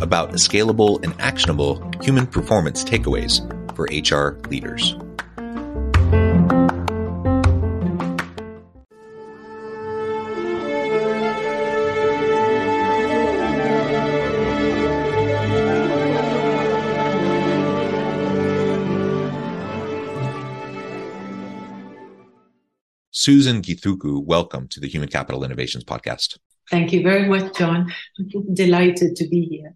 [0.00, 3.40] about scalable and actionable human performance takeaways
[3.74, 4.96] for HR leaders.
[23.28, 26.38] Susan Githuku, welcome to the Human Capital Innovations Podcast.
[26.70, 27.92] Thank you very much, John.
[28.54, 29.74] Delighted to be here.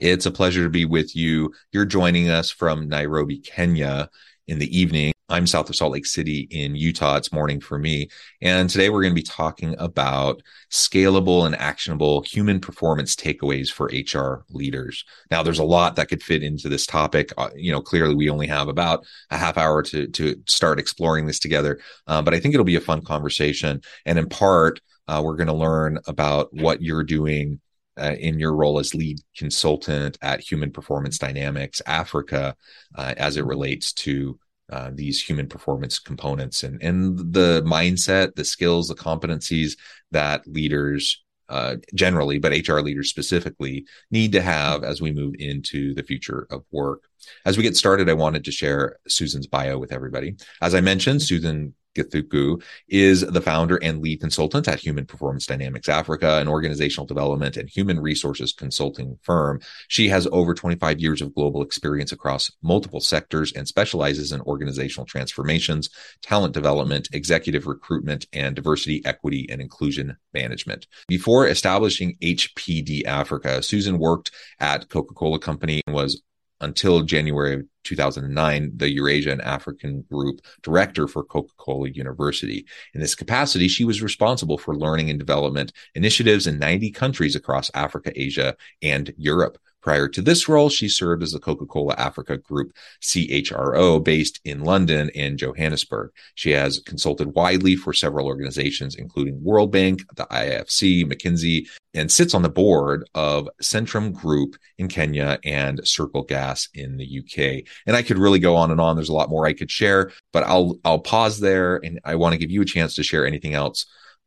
[0.00, 1.52] It's a pleasure to be with you.
[1.72, 4.08] You're joining us from Nairobi, Kenya
[4.46, 5.12] in the evening.
[5.28, 7.16] I'm south of Salt Lake City in Utah.
[7.16, 8.08] It's morning for me.
[8.40, 13.86] And today we're going to be talking about scalable and actionable human performance takeaways for
[13.86, 15.04] HR leaders.
[15.32, 17.32] Now, there's a lot that could fit into this topic.
[17.36, 21.26] Uh, you know, clearly we only have about a half hour to, to start exploring
[21.26, 21.80] this together.
[22.06, 23.82] Uh, but I think it'll be a fun conversation.
[24.06, 27.60] And in part, uh, we're going to learn about what you're doing
[27.98, 32.56] uh, in your role as lead consultant at Human Performance Dynamics Africa
[32.94, 34.38] uh, as it relates to
[34.70, 39.78] uh, these human performance components and, and the mindset, the skills, the competencies
[40.10, 45.94] that leaders uh, generally, but HR leaders specifically need to have as we move into
[45.94, 47.04] the future of work.
[47.46, 50.36] As we get started, I wanted to share Susan's bio with everybody.
[50.60, 55.88] As I mentioned, Susan Githuku is the founder and lead consultant at Human Performance Dynamics
[55.88, 59.60] Africa, an organizational development and human resources consulting firm.
[59.88, 65.06] She has over 25 years of global experience across multiple sectors and specializes in organizational
[65.06, 65.90] transformations,
[66.22, 70.86] talent development, executive recruitment, and diversity, equity, and inclusion management.
[71.08, 74.30] Before establishing HPD Africa, Susan worked
[74.60, 76.22] at Coca-Cola Company and was
[76.60, 82.66] until January of 2009, the Eurasia and African Group director for Coca Cola University.
[82.94, 87.70] In this capacity, she was responsible for learning and development initiatives in 90 countries across
[87.74, 89.58] Africa, Asia, and Europe.
[89.80, 94.64] Prior to this role, she served as the Coca Cola Africa Group CHRO based in
[94.64, 96.10] London and Johannesburg.
[96.34, 102.34] She has consulted widely for several organizations, including World Bank, the IFC, McKinsey, and sits
[102.34, 107.64] on the board of Centum Group in Kenya and Circle Gas in the UK.
[107.86, 108.96] And I could really go on and on.
[108.96, 112.32] There's a lot more I could share, but I'll I'll pause there and I want
[112.32, 113.86] to give you a chance to share anything else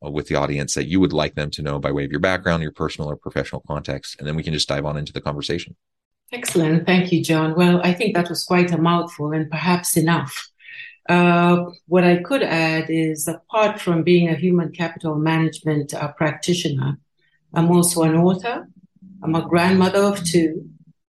[0.09, 2.63] with the audience that you would like them to know by way of your background,
[2.63, 5.75] your personal or professional context, and then we can just dive on into the conversation.
[6.33, 6.85] Excellent.
[6.85, 7.55] Thank you, John.
[7.55, 10.49] Well, I think that was quite a mouthful and perhaps enough.
[11.09, 16.97] Uh, what I could add is apart from being a human capital management uh, practitioner,
[17.53, 18.67] I'm also an author.
[19.21, 20.69] I'm a grandmother of two.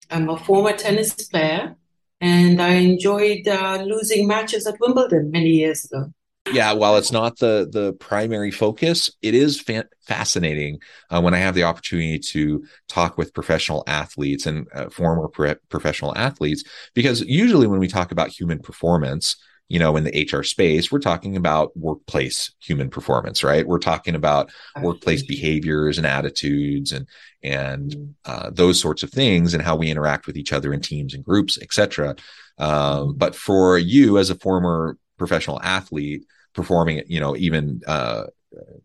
[0.09, 1.75] I'm a former tennis player,
[2.19, 6.11] and I enjoyed uh, losing matches at Wimbledon many years ago
[6.51, 10.79] yeah while it's not the the primary focus it is fa- fascinating
[11.09, 15.55] uh, when i have the opportunity to talk with professional athletes and uh, former pre-
[15.69, 16.63] professional athletes
[16.93, 19.35] because usually when we talk about human performance
[19.69, 23.65] you know, in the HR space, we're talking about workplace human performance, right?
[23.65, 24.51] We're talking about
[24.81, 27.07] workplace behaviors and attitudes and,
[27.41, 28.11] and, mm-hmm.
[28.25, 31.23] uh, those sorts of things and how we interact with each other in teams and
[31.23, 32.15] groups, etc.
[32.57, 33.17] Um, mm-hmm.
[33.17, 38.25] but for you as a former professional athlete performing, you know, even, uh,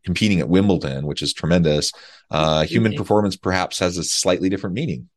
[0.05, 1.93] competing at Wimbledon, which is tremendous,
[2.31, 5.09] uh, human performance perhaps has a slightly different meaning.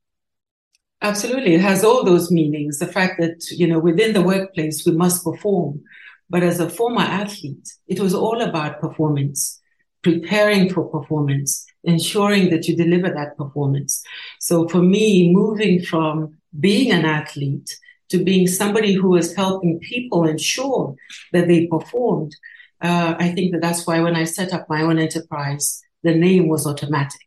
[1.01, 1.55] Absolutely.
[1.55, 2.77] It has all those meanings.
[2.77, 5.81] The fact that, you know, within the workplace, we must perform.
[6.29, 9.59] But as a former athlete, it was all about performance,
[10.03, 14.03] preparing for performance, ensuring that you deliver that performance.
[14.39, 17.77] So for me, moving from being an athlete
[18.11, 20.95] to being somebody who is helping people ensure
[21.33, 22.35] that they performed,
[22.81, 26.47] uh, I think that that's why when I set up my own enterprise, the name
[26.47, 27.21] was automatic.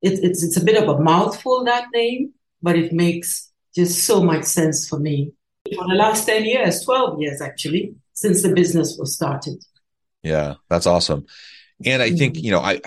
[0.00, 2.32] It, it's, it's a bit of a mouthful, that name,
[2.62, 5.32] but it makes just so much sense for me.
[5.74, 9.62] For the last 10 years, 12 years actually, since the business was started.
[10.22, 11.26] Yeah, that's awesome.
[11.84, 12.44] And I think, mm-hmm.
[12.44, 12.80] you know, I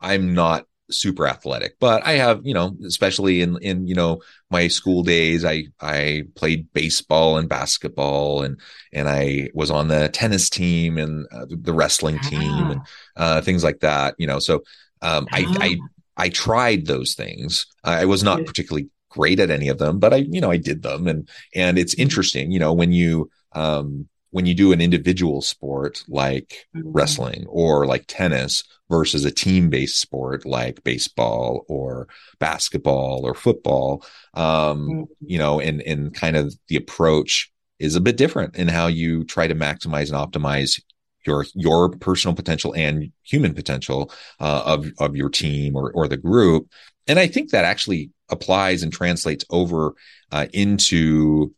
[0.00, 4.68] I'm not super athletic, but I have, you know, especially in in you know my
[4.68, 8.60] school days, I I played baseball and basketball, and
[8.92, 12.70] and I was on the tennis team and uh, the wrestling team ah.
[12.70, 12.80] and
[13.16, 14.14] uh, things like that.
[14.18, 14.62] You know, so
[15.02, 15.88] um, I I ah.
[16.18, 17.66] I tried those things.
[17.84, 20.82] I was not particularly great at any of them, but I, you know, I did
[20.82, 21.06] them.
[21.06, 22.02] And, and it's mm-hmm.
[22.02, 26.90] interesting, you know, when you, um, when you do an individual sport like mm-hmm.
[26.92, 32.08] wrestling or like tennis versus a team based sport like baseball or
[32.38, 34.04] basketball or football,
[34.34, 35.02] um, mm-hmm.
[35.20, 39.24] you know, and, and kind of the approach is a bit different in how you
[39.24, 40.80] try to maximize and optimize
[41.26, 44.10] your your personal potential and human potential
[44.40, 46.68] uh, of of your team or or the group.
[47.06, 49.94] And I think that actually applies and translates over
[50.32, 51.54] uh, into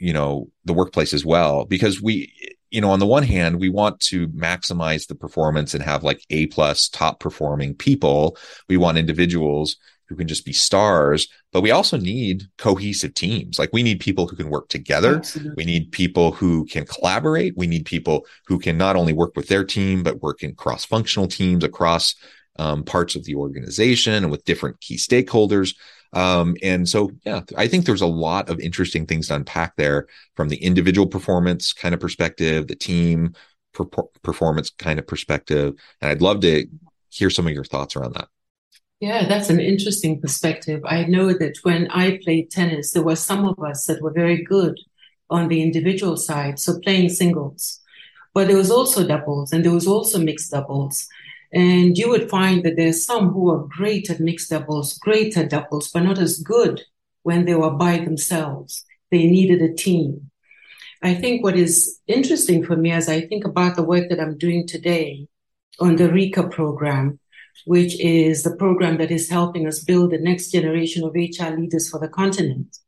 [0.00, 2.32] you know the workplace as well because we
[2.70, 6.22] you know on the one hand we want to maximize the performance and have like
[6.30, 8.36] a plus top performing people
[8.68, 9.76] we want individuals
[10.10, 13.60] who can just be stars, but we also need cohesive teams.
[13.60, 15.18] Like we need people who can work together.
[15.18, 15.54] Absolutely.
[15.56, 17.56] We need people who can collaborate.
[17.56, 20.84] We need people who can not only work with their team, but work in cross
[20.84, 22.16] functional teams across
[22.58, 25.76] um, parts of the organization and with different key stakeholders.
[26.12, 30.06] Um, and so, yeah, I think there's a lot of interesting things to unpack there
[30.34, 33.34] from the individual performance kind of perspective, the team
[33.72, 33.84] per-
[34.22, 35.74] performance kind of perspective.
[36.00, 36.66] And I'd love to
[37.10, 38.28] hear some of your thoughts around that.
[39.00, 40.82] Yeah, that's an interesting perspective.
[40.84, 44.42] I know that when I played tennis, there were some of us that were very
[44.42, 44.78] good
[45.30, 47.80] on the individual side, so playing singles.
[48.34, 51.08] But there was also doubles and there was also mixed doubles.
[51.52, 55.50] And you would find that there's some who are great at mixed doubles, great at
[55.50, 56.82] doubles, but not as good
[57.22, 58.84] when they were by themselves.
[59.10, 60.30] They needed a team.
[61.02, 64.38] I think what is interesting for me as I think about the work that I'm
[64.38, 65.26] doing today
[65.80, 67.18] on the RICA program
[67.64, 71.88] which is the program that is helping us build the next generation of HR leaders
[71.90, 72.78] for the continent,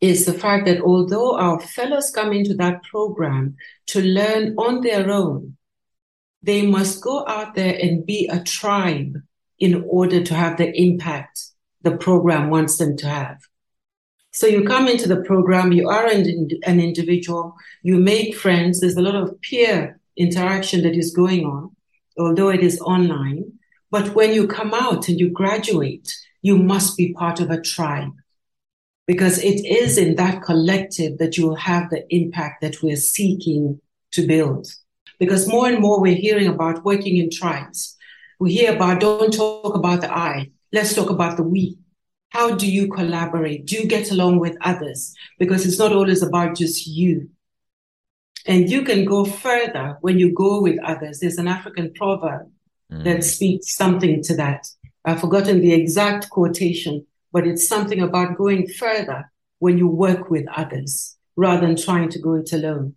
[0.00, 3.56] is the fact that although our fellows come into that program
[3.86, 5.56] to learn on their own,
[6.44, 9.16] they must go out there and be a tribe
[9.58, 11.40] in order to have the impact
[11.82, 13.38] the program wants them to have.
[14.32, 18.96] So you come into the program, you are an, an individual, you make friends, there's
[18.96, 21.74] a lot of peer interaction that is going on
[22.18, 23.52] although it is online.
[23.90, 26.12] But when you come out and you graduate,
[26.42, 28.12] you must be part of a tribe
[29.06, 33.80] because it is in that collective that you will have the impact that we're seeking
[34.12, 34.66] to build.
[35.18, 37.96] Because more and more we're hearing about working in tribes.
[38.40, 41.78] We hear about don't talk about the I, let's talk about the we.
[42.30, 43.64] How do you collaborate?
[43.66, 45.14] Do you get along with others?
[45.38, 47.30] Because it's not always about just you.
[48.46, 51.20] And you can go further when you go with others.
[51.20, 52.50] There's an African proverb
[52.92, 53.04] mm.
[53.04, 54.66] that speaks something to that.
[55.04, 59.30] I've forgotten the exact quotation, but it's something about going further
[59.60, 62.96] when you work with others rather than trying to go it alone.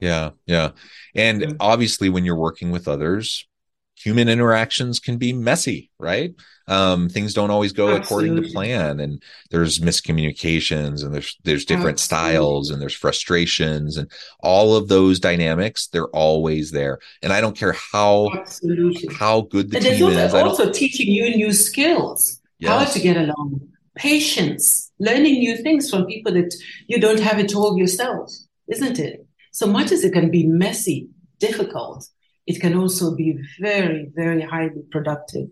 [0.00, 0.70] Yeah, yeah.
[1.14, 3.46] And obviously, when you're working with others,
[3.94, 6.32] human interactions can be messy, right?
[6.66, 8.28] Um, things don't always go Absolutely.
[8.28, 12.32] according to plan, and there's miscommunications, and there's there's different Absolutely.
[12.32, 15.88] styles, and there's frustrations, and all of those dynamics.
[15.88, 19.12] They're always there, and I don't care how Absolutely.
[19.14, 20.34] how good the and team also, is.
[20.34, 22.70] Also, teaching you new skills, yes.
[22.70, 26.54] how to get along, patience, learning new things from people that
[26.86, 28.32] you don't have it all yourself,
[28.68, 29.26] isn't it?
[29.52, 31.08] So much as it can be messy,
[31.40, 32.06] difficult,
[32.46, 35.48] it can also be very, very highly productive.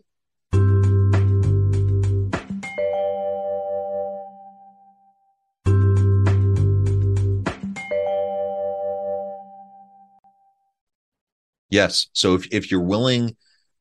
[11.71, 12.07] Yes.
[12.13, 13.37] So if, if you're willing,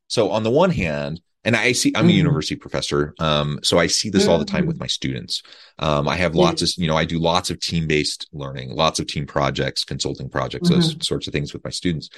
[0.07, 2.17] so on the one hand, and I see I'm a Mhm.
[2.25, 5.41] university professor, um, so I see this all the time with my students.
[5.79, 8.99] Um, I have lots of, you know, I do lots of team based learning, lots
[8.99, 12.09] of team projects, consulting projects, those sorts of things with my students,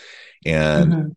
[0.45, 1.15] and Mhm.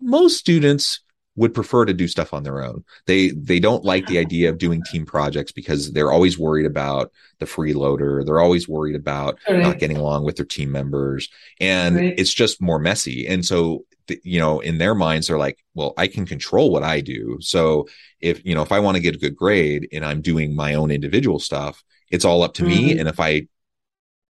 [0.00, 1.00] most students
[1.38, 2.82] would prefer to do stuff on their own.
[3.06, 7.12] They they don't like the idea of doing team projects because they're always worried about
[7.40, 8.24] the freeloader.
[8.24, 11.28] They're always worried about not getting along with their team members,
[11.60, 12.14] and Right.
[12.18, 13.26] it's just more messy.
[13.26, 13.84] And so,
[14.24, 17.38] you know, in their minds, they're like, "Well, I can control what I do.
[17.40, 17.88] So
[18.20, 20.74] if you know, if I want to get a good grade and I'm doing my
[20.74, 22.94] own individual stuff, it's all up to me.
[22.94, 23.00] Mhm.
[23.00, 23.46] And if I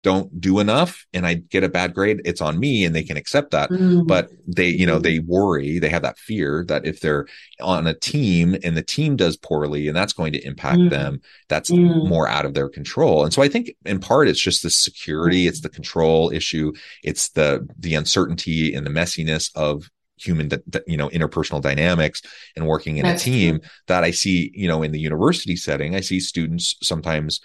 [0.03, 3.17] don't do enough and I get a bad grade, it's on me, and they can
[3.17, 4.07] accept that." Mhm.
[4.07, 7.27] but they you know they worry they have that fear that if they're
[7.61, 10.91] on a team and the team does poorly and that's going to impact Mm.
[10.91, 12.07] them that's Mm.
[12.09, 15.49] more out of their control and so i think in part it's just the security
[15.49, 16.73] it's the control issue
[17.03, 20.49] it's the the uncertainty and the messiness of human
[20.87, 22.23] you know interpersonal dynamics
[22.55, 23.69] and working in That's a team true.
[23.89, 27.41] that i see you know in the university setting i see students sometimes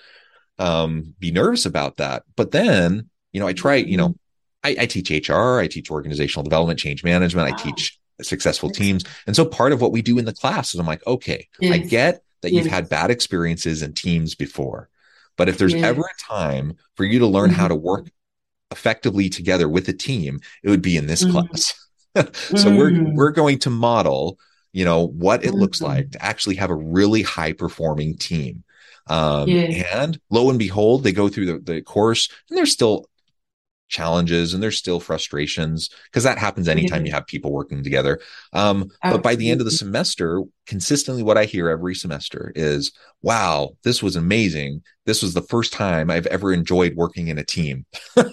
[0.60, 4.16] um be nervous about that but then you know i try you know
[4.64, 9.04] I, I teach HR, I teach organizational development, change management, I teach successful teams.
[9.26, 11.78] And so part of what we do in the class is I'm like, okay, I
[11.80, 14.88] get that you've had bad experiences in teams before.
[15.36, 15.84] But if there's Yes.
[15.84, 17.70] ever a time for you to learn how Mhm.
[17.70, 18.12] to work
[18.72, 21.32] effectively together with a team, it would be in this Mhm.
[21.32, 21.74] class.
[22.56, 23.16] so we're Mhm.
[23.16, 24.38] we're going to model,
[24.74, 25.86] you know, what it looks Mhm.
[25.86, 28.64] like to actually have a really high performing team.
[29.08, 29.86] Um, Yes.
[29.94, 33.06] and lo and behold, they go through the, the course and there's still
[33.90, 37.10] challenges and there's still frustrations because that happens anytime Yeah.
[37.10, 38.22] you have people working together.
[38.54, 42.94] Um, but by the end of the semester, consistently what I hear every semester is,
[43.22, 44.82] wow, this was amazing.
[45.06, 47.86] This was the first time I've ever enjoyed working in a team.
[48.16, 48.30] and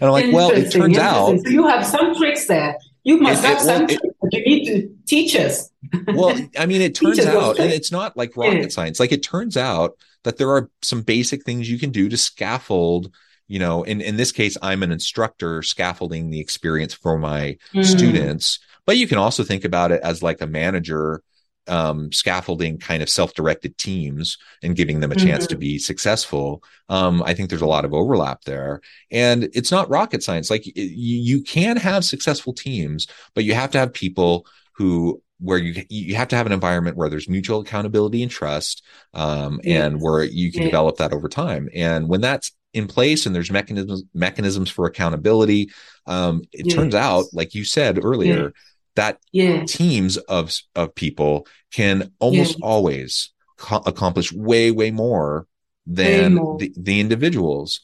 [0.00, 1.36] I'm like, well, it turns out.
[1.40, 2.76] So you have some tricks there.
[3.02, 5.70] You must It- have it- some well, it- you need to teach us.
[6.08, 8.98] well, I mean, it turns out, and it's not like rocket science.
[9.00, 13.12] Like it turns out that there are some basic things you can do to scaffold.
[13.48, 17.84] You know, in in this case, I'm an instructor scaffolding the experience for my Mm.
[17.84, 21.22] students, but you can also think about it as like a manager
[21.68, 25.58] um, scaffolding kind of self-directed teams and giving them a chance to Mhm.
[25.58, 26.62] be successful.
[26.88, 28.80] Um, I think there's a lot of overlap there,
[29.10, 30.50] and it's not rocket science.
[30.50, 35.58] Like y- you, can have successful teams, but you have to have people who where
[35.58, 38.82] you you have to have an environment where there's mutual accountability and trust
[39.14, 40.62] um, and where you can Yes.
[40.62, 45.70] develop that over time and when that's in place and there's mechanisms mechanisms for accountability
[46.06, 48.75] um, it turns out like you said earlier Yes.
[48.96, 49.78] That Yes.
[49.78, 52.62] teams of of people can almost Yes.
[52.62, 55.46] always co- accomplish way way more
[55.86, 56.56] than more.
[56.56, 57.80] The, the individuals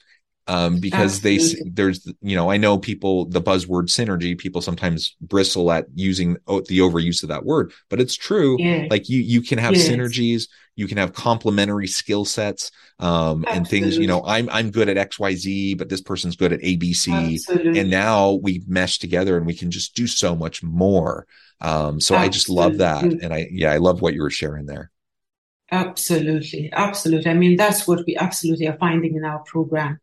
[0.48, 5.16] um because they s- there's you know i know people the buzzword synergy people sometimes
[5.20, 8.90] bristle at using the overuse of that word but it's true Yes.
[8.90, 9.76] like you you can have Yes.
[9.76, 14.88] synergies you can have complementary skill sets um and things you know i'm i'm good
[14.88, 17.80] at xyz but this person's good at abc Absolutely.
[17.80, 21.26] and now we mesh together and we can just do so much more.
[21.60, 23.04] Um so i just love that.
[23.04, 24.90] And i yeah i love what you were sharing there.
[25.72, 27.30] Absolutely, absolutely.
[27.30, 29.98] I mean, that's what we absolutely are finding in our program.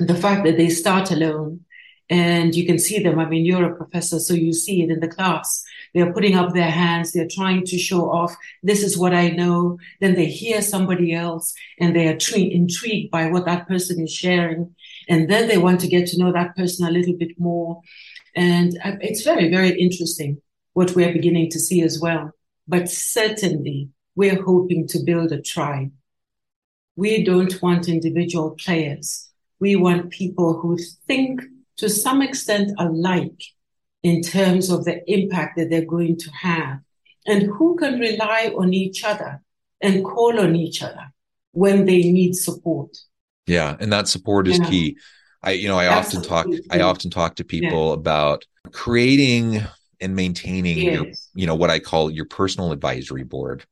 [0.00, 1.60] The fact that they start alone
[2.10, 3.18] and you can see them.
[3.18, 5.64] I mean, you're a professor, so you see it in the class.
[5.94, 9.78] They're putting up their hands, they're trying to show off, this is what I know.
[10.00, 14.12] Then they hear somebody else and they are tri- intrigued by what that person is
[14.12, 14.74] sharing.
[15.08, 17.82] And then they want to get to know that person a little bit more.
[18.34, 20.40] And uh, it's very, very interesting
[20.72, 22.30] what we're beginning to see as well.
[22.66, 25.90] But certainly, we're hoping to build a tribe.
[26.96, 29.28] We don't want individual players.
[29.60, 31.42] We want people who think
[31.78, 33.42] to some extent alike
[34.02, 36.80] in terms of the impact that they're going to have
[37.26, 39.40] and who can rely on each other
[39.80, 41.12] and call on each other
[41.52, 42.96] when they need support.
[43.46, 44.68] Yeah, and that support is Yeah.
[44.68, 44.96] key.
[45.42, 46.46] I you know, I often talk.
[46.70, 49.60] I often talk to people about creating
[50.00, 53.64] and maintaining your you know what I call your personal advisory board.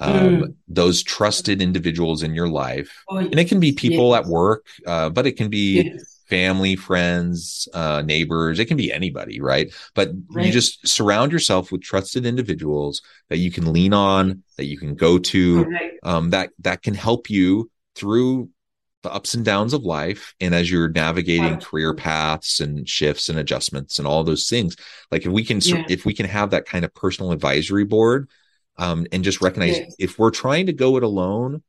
[0.00, 0.54] Um, Mm.
[0.68, 2.90] those trusted individuals in your life.
[3.08, 4.24] Oh, And it can be people Yes.
[4.24, 6.11] at work, uh, but it can be Yes.
[6.36, 8.58] Family, friends, uh, neighbors.
[8.58, 9.70] It can be anybody, right?
[9.94, 14.78] But you just surround yourself with trusted individuals that you can lean on, that you
[14.78, 15.98] can go to, Correct.
[16.02, 18.48] um, that that can help you through
[19.02, 23.36] the ups and downs of life and as you're navigating career paths and shifts and
[23.38, 24.76] adjustments and all those things
[25.10, 25.84] like if we can Yeah.
[25.88, 28.30] if we can have that kind of personal advisory board
[28.78, 29.94] um, and just recognize Yes.
[29.98, 31.62] if we're trying to go it alone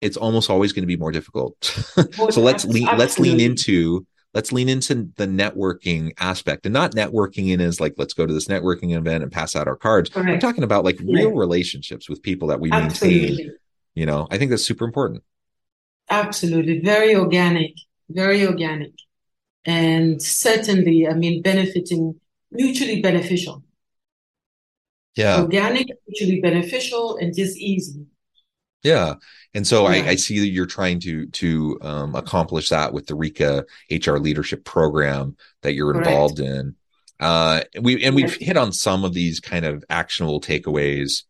[0.00, 1.52] it's almost always going to be more difficult
[2.18, 6.92] More- so let's lean let's lean into let's lean into the networking aspect and not
[6.92, 10.10] networking in as like let's go to this networking event and pass out our cards
[10.10, 10.28] Correct.
[10.28, 11.14] i'm talking about like Yeah.
[11.22, 13.54] real relationships with people that we maintain
[13.94, 15.22] you know i think that's super important
[16.10, 16.80] Absolutely.
[16.80, 17.72] Very organic,
[18.08, 18.92] very organic.
[19.66, 22.18] And certainly, I mean, benefiting,
[22.50, 23.62] mutually beneficial.
[25.16, 28.06] yeah Organic, mutually beneficial, and just easy.
[28.82, 29.14] Yeah.
[29.54, 30.10] And so I, Yeah.
[30.10, 34.64] I see that you're trying to to um, accomplish that with the RICA HR leadership
[34.64, 36.06] program that you're Correct.
[36.08, 36.76] involved in.
[37.20, 41.24] Uh, we and we've hit on some of these kind of actionable takeaways,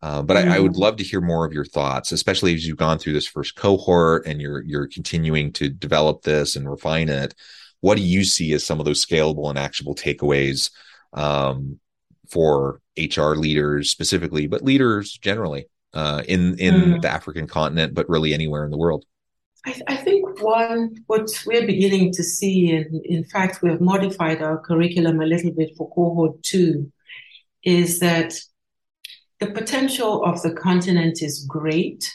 [0.00, 0.78] uh, but I, I would Mhm.
[0.78, 4.26] love to hear more of your thoughts, especially as you've gone through this first cohort
[4.26, 7.34] and you're you're continuing to develop this and refine it.
[7.80, 10.70] What do you see as some of those scalable and actionable takeaways
[11.12, 11.78] um,
[12.30, 15.66] for HR leaders specifically, but leaders generally?
[15.94, 17.02] Uh, in in Mhm.
[17.02, 19.04] the African continent, but really anywhere in the world.
[19.66, 24.42] I, I think one, what we're beginning to see, and in fact, we have modified
[24.42, 26.92] our curriculum a little bit for cohort two,
[27.62, 28.34] is that
[29.40, 32.10] the potential of the continent is great.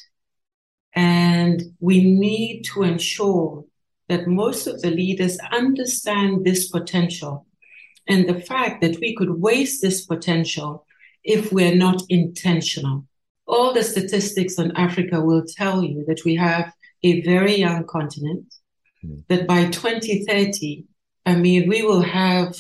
[0.93, 3.65] And we need to ensure
[4.09, 7.45] that most of the leaders understand this potential
[8.07, 10.85] and the fact that we could waste this potential
[11.23, 13.05] if we're not intentional.
[13.53, 16.71] All the statistics on Africa will tell you that we have
[17.03, 18.45] a very young continent,
[19.03, 19.23] Mm.
[19.29, 20.83] that by 2030,
[21.25, 22.53] I mean, we will have,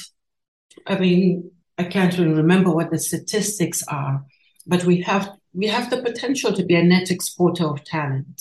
[0.87, 4.23] I mean, I can't even remember what the statistics are,
[4.65, 8.37] but we have, we have the potential to be a net exporter of talent.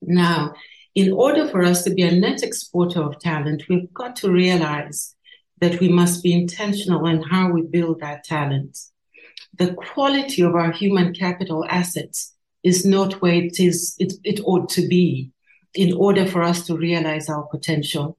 [0.00, 0.54] Now,
[0.94, 5.14] in order for us to be a net exporter of talent, we've got to realize
[5.60, 8.78] that we must be intentional in how we build that talent.
[9.54, 14.68] The quality of our human capital assets is not where it is, it, it ought
[14.70, 15.30] to be
[15.74, 18.18] in order for us to realize our potential.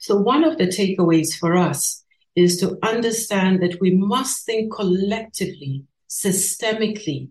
[0.00, 2.04] So one of the takeaways for us
[2.36, 7.28] is to understand that we must think collectively, systemically,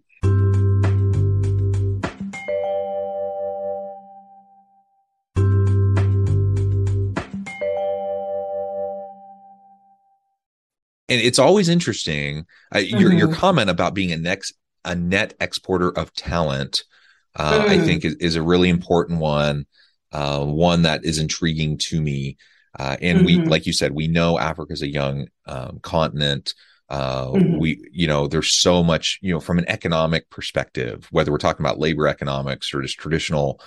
[11.14, 12.46] And it's always interesting.
[12.76, 13.36] Uh, your your Mhm.
[13.36, 16.84] comment about being a next a net exporter of talent,
[17.36, 17.86] uh, I Mm.
[17.86, 19.66] think is, is a really important one.
[20.12, 22.38] Uh, one that is intriguing to me.
[22.78, 23.50] Uh, and we, Mhm.
[23.50, 26.54] like you said, we know Africa's a young um, continent.
[26.90, 27.58] Uh, Mhm.
[27.58, 31.66] we, you know, there's so much, you know, from an economic perspective, whether we're talking
[31.66, 33.60] about labor economics or just traditional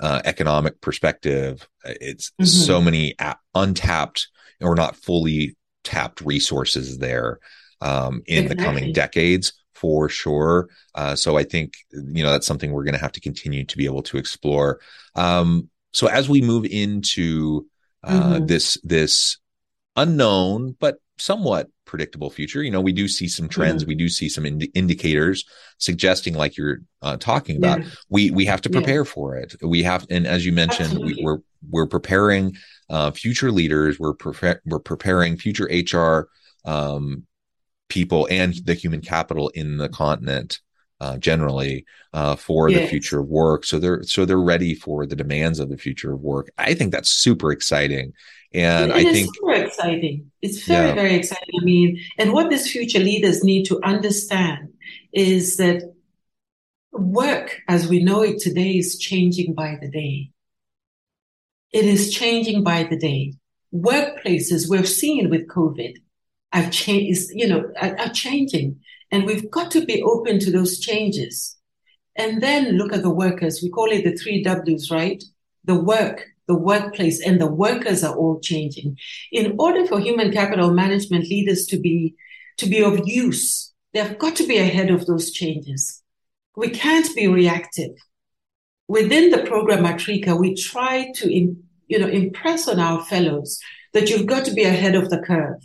[0.00, 2.46] uh, economic perspective, it's Mhm.
[2.46, 4.28] so many a- untapped
[4.60, 5.54] or not fully
[5.84, 7.38] tapped resources there
[7.80, 10.68] um, in the coming decades for sure.
[10.94, 13.76] Uh, so I think you know that's something we're going to have to continue to
[13.76, 14.80] be able to explore.
[15.16, 17.66] Um, so as we move into
[18.04, 18.48] uh, Mhm.
[18.48, 19.38] this this
[19.96, 23.88] unknown but somewhat predictable future, you know, we do see some trends, Mhm.
[23.88, 25.44] we do see some indi- indicators
[25.76, 27.88] suggesting, like you're uh, talking about, Yeah.
[28.08, 28.78] we we have to Yeah.
[28.78, 29.54] prepare for it.
[29.60, 31.24] We have, and as you mentioned, we, Absolutely.
[31.24, 31.38] we're
[31.74, 32.56] we're preparing
[32.88, 33.98] uh, future leaders.
[34.00, 36.28] We're pre- we're preparing future HR
[36.64, 37.24] um,
[37.88, 40.60] people and the human capital in the continent
[41.02, 41.84] uh, generally
[42.18, 43.60] uh, for the future of work.
[43.64, 46.46] So they're so they're ready for the demands of the future of work.
[46.68, 48.06] I think that's super exciting,
[48.66, 50.16] and It I think super exciting.
[50.46, 50.94] It's very, Yeah.
[51.02, 51.54] very exciting.
[51.60, 51.88] I mean,
[52.18, 54.62] and what these future leaders need to understand
[55.12, 55.78] is that
[56.92, 60.16] work as we know it today is changing by the day.
[61.78, 63.22] It is changing by the day.
[63.74, 65.94] Workplaces we've seen with COVID
[66.56, 68.68] have changed, you know, are, are changing,
[69.12, 71.56] and we've got to be open to those changes.
[72.16, 73.60] And then look at the workers.
[73.62, 75.22] We call it the three W's, right?
[75.64, 78.98] The work, the workplace, and the workers are all changing.
[79.30, 82.14] In order for human capital management leaders to be
[82.58, 86.02] to be of use, they've got to be ahead of those changes.
[86.56, 87.92] We can't be reactive.
[88.88, 93.58] Within the program at RICA, we try to you know impress on our fellows
[93.92, 95.62] that you've got to be ahead of the curve.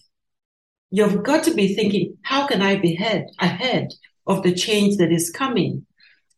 [0.89, 3.89] You've got to be thinking, how can I be ahead ahead
[4.25, 5.85] of the change that is coming?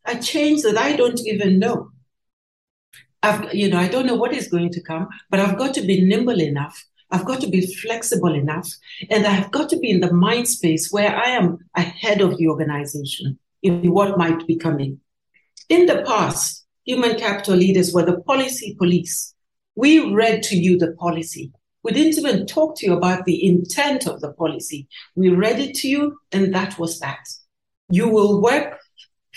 [0.04, 1.90] A change that I don't even know.
[3.22, 5.82] I've, you know, I don't know what is going to come, but I've got to
[5.82, 6.84] be nimble enough.
[7.10, 8.68] I've got to be flexible enough,
[9.10, 12.48] and I've got to be in the mind space where I am ahead of the
[12.48, 15.00] organization in what might be coming.
[15.68, 19.34] In the past, human capital leaders were the policy police.
[19.74, 21.52] We read to you the policy.
[21.82, 24.88] We didn't even talk to you about the intent of the policy.
[25.14, 27.26] We read it to you, and that was that.
[27.88, 28.78] You will work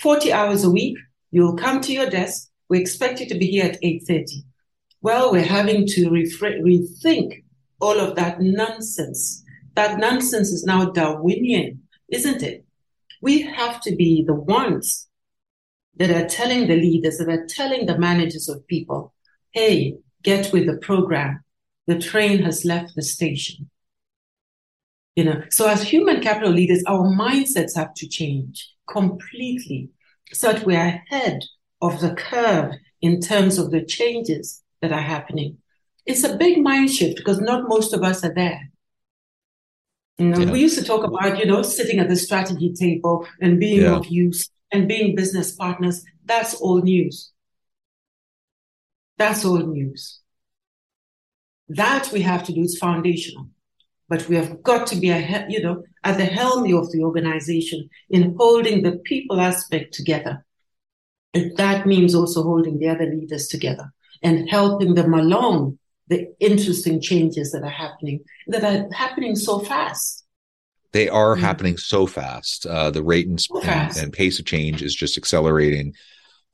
[0.00, 0.98] 40 hours a week.
[1.30, 2.50] You'll come to your desk.
[2.68, 4.44] We expect you to be here at 8:30.
[5.00, 7.44] Well, we're having to rethink
[7.80, 9.42] all of that nonsense.
[9.74, 12.64] That nonsense is now Darwinian, isn't it?
[13.20, 15.08] We have to be the ones
[15.96, 19.14] that are telling the leaders, that are telling the managers of people,
[19.52, 21.43] hey, get with the program.
[21.86, 23.70] The train has left the station.
[25.16, 29.90] You know, so as human capital leaders, our mindsets have to change completely
[30.32, 31.40] so that we're ahead
[31.80, 35.58] of the curve in terms of the changes that are happening.
[36.06, 38.70] It's a big mind shift because not most of us are there.
[40.18, 40.52] You know, Yeah.
[40.52, 43.96] we used to talk about, you know, sitting at the strategy table and being Yeah.
[43.96, 46.04] of use and being business partners.
[46.24, 47.32] That's all news.
[49.16, 50.20] That's all news.
[51.68, 53.48] That we have to do is foundational.
[54.08, 57.88] But we have got to be, ahead, you know, at the helm of the organization
[58.10, 60.44] in holding the people aspect together.
[61.32, 67.00] And that means also holding the other leaders together and helping them along the interesting
[67.00, 70.24] changes that are happening, that are happening so fast.
[70.92, 71.40] They are Mm.
[71.40, 72.66] happening so fast.
[72.66, 75.94] Uh, the rate and, So and, and pace of change is just accelerating.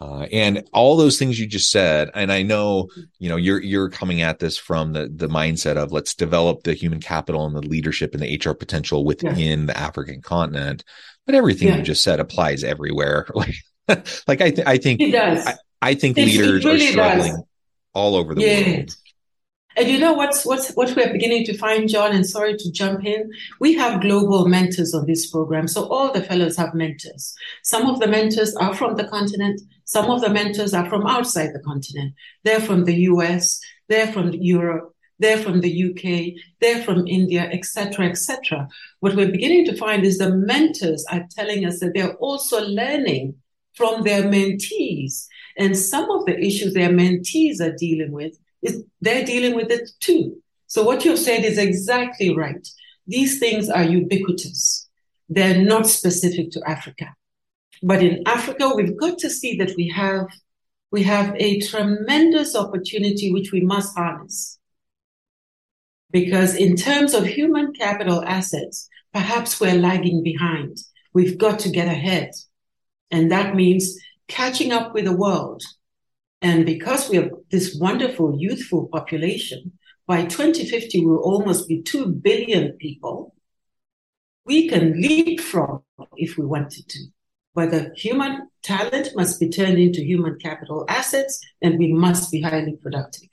[0.01, 3.91] Uh, and all those things you just said, and I know, you know, you're you're
[3.91, 7.61] coming at this from the the mindset of let's develop the human capital and the
[7.61, 10.85] leadership and the HR potential within the African continent.
[11.27, 11.77] But everything Yeah.
[11.77, 13.27] you just said applies everywhere.
[13.89, 15.45] Like, like I th- I think It does.
[15.47, 16.91] I, I think It- it leaders really are does.
[16.93, 17.43] struggling
[17.93, 18.77] all over the Yeah.
[18.77, 18.95] world.
[19.77, 23.05] And you know what's what's what we're beginning to find, John, and sorry to jump
[23.05, 23.31] in.
[23.61, 25.69] We have global mentors on this program.
[25.69, 27.35] So all the fellows have mentors.
[27.63, 29.61] Some of the mentors are from the continent,
[29.91, 32.15] some of the mentors are from outside the continent.
[32.45, 38.07] They're from the US, they're from Europe, they're from the UK, they're from India, etc.,
[38.07, 38.69] etc.
[39.01, 43.35] What we're beginning to find is the mentors are telling us that they're also learning
[43.75, 45.27] from their mentees.
[45.59, 49.91] And some of the issues their mentees are dealing with is they're dealing with it
[49.99, 50.41] too.
[50.69, 52.65] So what you've said is exactly right.
[53.09, 54.89] These things are ubiquitous.
[55.29, 57.17] They're not specific to Africa.
[57.83, 60.27] But in Africa, we've got to see that we have
[60.93, 64.59] we have a tremendous opportunity which we must harness.
[66.11, 70.79] Because in terms of human capital assets, perhaps we're lagging behind.
[71.15, 72.33] We've got to get ahead.
[73.13, 75.63] And that means catching up with the world.
[76.43, 82.73] And because we have this wonderful youthful population, by 2050, we'll almost be 2 billion
[82.73, 83.33] people.
[84.45, 85.83] We can leapfrog
[86.17, 86.99] if we wanted to.
[87.67, 92.77] The human talent must be turned into human capital assets, and we must be highly
[92.77, 93.29] productive.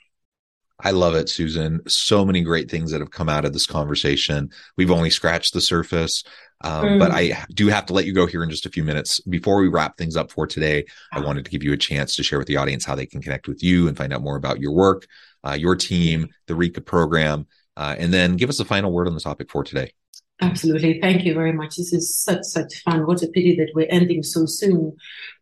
[0.79, 1.81] I love it, Susan.
[1.87, 4.51] So many great things that have come out of this conversation.
[4.77, 6.23] We've only scratched the surface,
[6.61, 6.99] um, Mm.
[6.99, 9.19] but I do have to let you go here in just a few minutes.
[9.21, 12.23] Before we wrap things up for today, I wanted to give you a chance to
[12.23, 14.59] share with the audience how they can connect with you and find out more about
[14.59, 15.07] your work,
[15.43, 19.15] uh, your team, the RICA program, uh, and then give us a final word on
[19.15, 19.91] the topic for today.
[20.39, 21.01] Absolutely.
[21.01, 21.77] Thank you very much.
[21.77, 23.07] This is such, such fun.
[23.07, 24.95] What a pity that we're ending so soon.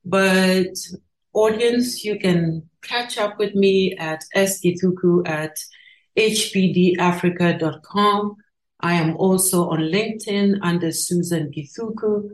[0.05, 0.67] But
[1.33, 5.57] audience, you can catch up with me at sgithuku at
[6.17, 8.37] hpdafrica.com.
[8.79, 12.29] I am also on LinkedIn under Susan Githuku.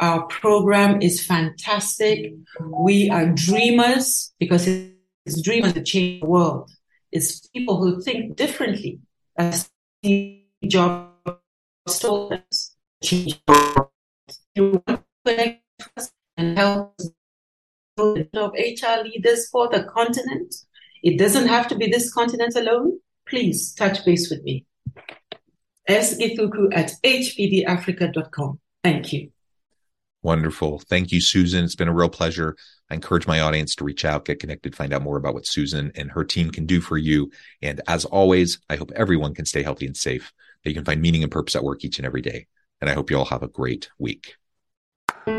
[0.00, 2.34] Our program is fantastic.
[2.60, 6.70] We are dreamers because it's dreamers that change the world.
[7.10, 9.00] It's people who think differently
[9.36, 9.68] as
[10.02, 10.42] Steve
[11.86, 12.40] Told.
[13.02, 13.40] Change
[16.36, 16.98] and help
[17.98, 20.54] of HR leaders for the continent.
[21.02, 22.98] It doesn't have to be this continent alone.
[23.28, 24.64] Please touch base with me.
[25.88, 28.60] sgithuku at hpdafrica.com.
[28.82, 29.30] Thank you.
[30.22, 30.78] Wonderful.
[30.78, 31.64] Thank you, Susan.
[31.64, 32.56] It's been a real pleasure.
[32.90, 35.92] I encourage my audience to reach out, get connected, find out more about what Susan
[35.94, 37.30] and her team can do for you.
[37.60, 40.32] And as always, I hope everyone can stay healthy and safe,
[40.64, 42.46] that you can find meaning and purpose at work each and every day.
[42.80, 44.36] And I hope you all have a great week.
[45.26, 45.32] Do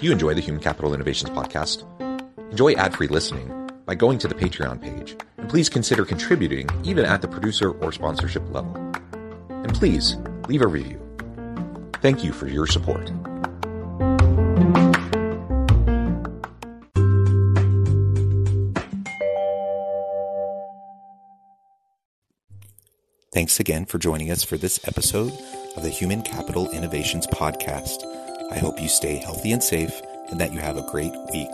[0.00, 1.84] you enjoy the Human Capital Innovations podcast?
[2.50, 5.16] Enjoy ad free listening by going to the Patreon page.
[5.38, 8.74] And please consider contributing even at the producer or sponsorship level.
[9.48, 10.16] And please
[10.48, 11.00] leave a review.
[12.02, 13.10] Thank you for your support.
[23.34, 25.32] Thanks again for joining us for this episode
[25.76, 28.04] of the Human Capital Innovations Podcast.
[28.52, 31.48] I hope you stay healthy and safe and that you have a great week.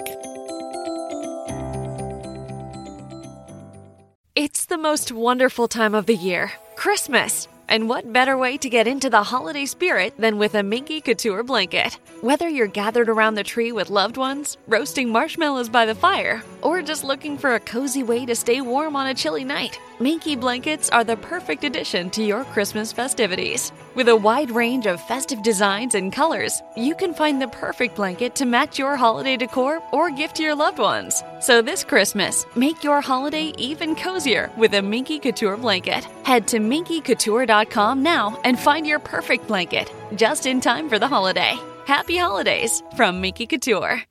[4.36, 7.48] It's the most wonderful time of the year, Christmas.
[7.66, 11.42] And what better way to get into the holiday spirit than with a Minky Couture
[11.42, 11.94] blanket?
[12.20, 16.82] Whether you're gathered around the tree with loved ones, roasting marshmallows by the fire, or
[16.82, 20.88] just looking for a cozy way to stay warm on a chilly night, Minky blankets
[20.88, 23.70] are the perfect addition to your Christmas festivities.
[23.94, 28.34] With a wide range of festive designs and colors, you can find the perfect blanket
[28.36, 31.22] to match your holiday decor or gift to your loved ones.
[31.42, 36.04] So this Christmas, make your holiday even cozier with a Minky Couture blanket.
[36.24, 41.58] Head to minkycouture.com now and find your perfect blanket, just in time for the holiday.
[41.84, 44.02] Happy holidays from Minky Couture.